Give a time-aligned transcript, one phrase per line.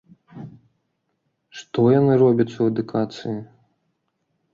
[1.59, 3.35] Што яны робяць у адукацыі?